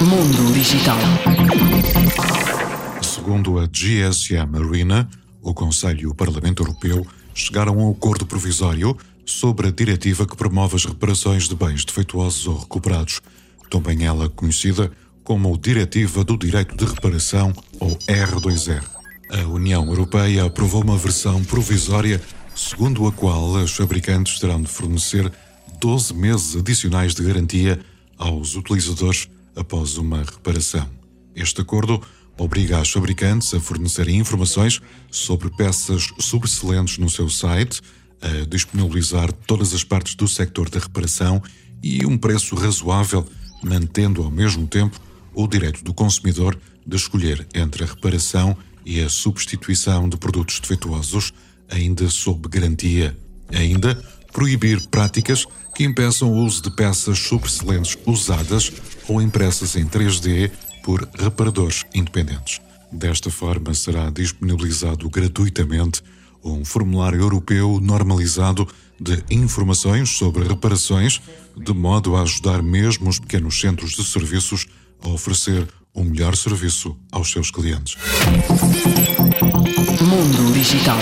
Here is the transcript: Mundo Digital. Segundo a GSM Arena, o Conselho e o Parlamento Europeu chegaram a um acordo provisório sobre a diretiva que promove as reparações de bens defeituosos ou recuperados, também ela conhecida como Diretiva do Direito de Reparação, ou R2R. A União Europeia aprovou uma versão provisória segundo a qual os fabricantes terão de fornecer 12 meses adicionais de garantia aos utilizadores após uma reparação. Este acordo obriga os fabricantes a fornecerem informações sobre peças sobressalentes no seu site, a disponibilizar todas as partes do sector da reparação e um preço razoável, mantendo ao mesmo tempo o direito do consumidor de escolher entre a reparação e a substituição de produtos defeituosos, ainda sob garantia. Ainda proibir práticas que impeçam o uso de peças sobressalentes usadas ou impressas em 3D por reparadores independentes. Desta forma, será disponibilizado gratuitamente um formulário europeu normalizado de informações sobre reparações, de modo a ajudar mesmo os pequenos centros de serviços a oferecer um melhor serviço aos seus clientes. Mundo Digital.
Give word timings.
Mundo 0.00 0.52
Digital. 0.52 0.98
Segundo 3.02 3.58
a 3.58 3.66
GSM 3.66 4.56
Arena, 4.56 5.08
o 5.42 5.54
Conselho 5.54 6.00
e 6.00 6.06
o 6.06 6.14
Parlamento 6.14 6.62
Europeu 6.62 7.06
chegaram 7.34 7.74
a 7.74 7.84
um 7.84 7.90
acordo 7.92 8.26
provisório 8.26 8.96
sobre 9.24 9.68
a 9.68 9.70
diretiva 9.70 10.26
que 10.26 10.36
promove 10.36 10.76
as 10.76 10.84
reparações 10.84 11.48
de 11.48 11.54
bens 11.54 11.84
defeituosos 11.84 12.46
ou 12.46 12.58
recuperados, 12.58 13.20
também 13.70 14.04
ela 14.04 14.28
conhecida 14.28 14.90
como 15.22 15.56
Diretiva 15.56 16.22
do 16.22 16.36
Direito 16.36 16.76
de 16.76 16.84
Reparação, 16.84 17.52
ou 17.80 17.96
R2R. 18.06 18.84
A 19.30 19.48
União 19.48 19.86
Europeia 19.86 20.44
aprovou 20.44 20.82
uma 20.82 20.98
versão 20.98 21.42
provisória 21.44 22.20
segundo 22.54 23.06
a 23.06 23.12
qual 23.12 23.52
os 23.54 23.72
fabricantes 23.72 24.38
terão 24.38 24.60
de 24.62 24.68
fornecer 24.68 25.32
12 25.80 26.14
meses 26.14 26.56
adicionais 26.56 27.14
de 27.14 27.22
garantia 27.24 27.80
aos 28.18 28.56
utilizadores 28.56 29.28
após 29.56 29.96
uma 29.96 30.18
reparação. 30.18 30.88
Este 31.34 31.60
acordo 31.60 32.00
obriga 32.38 32.80
os 32.80 32.90
fabricantes 32.90 33.52
a 33.54 33.60
fornecerem 33.60 34.18
informações 34.18 34.80
sobre 35.10 35.50
peças 35.50 36.08
sobressalentes 36.18 36.98
no 36.98 37.08
seu 37.08 37.28
site, 37.28 37.80
a 38.20 38.46
disponibilizar 38.46 39.32
todas 39.32 39.72
as 39.74 39.84
partes 39.84 40.14
do 40.14 40.26
sector 40.26 40.68
da 40.68 40.78
reparação 40.78 41.42
e 41.82 42.04
um 42.06 42.16
preço 42.16 42.54
razoável, 42.54 43.26
mantendo 43.62 44.22
ao 44.22 44.30
mesmo 44.30 44.66
tempo 44.66 44.98
o 45.34 45.46
direito 45.46 45.84
do 45.84 45.92
consumidor 45.92 46.58
de 46.86 46.96
escolher 46.96 47.46
entre 47.54 47.84
a 47.84 47.86
reparação 47.86 48.56
e 48.84 49.00
a 49.00 49.08
substituição 49.08 50.08
de 50.08 50.16
produtos 50.16 50.60
defeituosos, 50.60 51.32
ainda 51.68 52.08
sob 52.08 52.48
garantia. 52.48 53.16
Ainda 53.52 54.02
proibir 54.34 54.86
práticas 54.88 55.46
que 55.74 55.84
impeçam 55.84 56.30
o 56.30 56.44
uso 56.44 56.60
de 56.60 56.70
peças 56.70 57.18
sobressalentes 57.20 57.96
usadas 58.04 58.70
ou 59.08 59.22
impressas 59.22 59.76
em 59.76 59.86
3D 59.86 60.50
por 60.82 61.08
reparadores 61.18 61.86
independentes. 61.94 62.60
Desta 62.92 63.30
forma, 63.30 63.72
será 63.72 64.10
disponibilizado 64.10 65.08
gratuitamente 65.08 66.02
um 66.44 66.64
formulário 66.64 67.20
europeu 67.20 67.80
normalizado 67.80 68.68
de 69.00 69.24
informações 69.30 70.10
sobre 70.10 70.46
reparações, 70.46 71.20
de 71.56 71.72
modo 71.72 72.16
a 72.16 72.22
ajudar 72.22 72.62
mesmo 72.62 73.08
os 73.08 73.18
pequenos 73.18 73.58
centros 73.58 73.92
de 73.92 74.04
serviços 74.04 74.66
a 75.02 75.08
oferecer 75.08 75.66
um 75.94 76.04
melhor 76.04 76.36
serviço 76.36 76.96
aos 77.10 77.30
seus 77.30 77.50
clientes. 77.50 77.96
Mundo 80.00 80.52
Digital. 80.52 80.98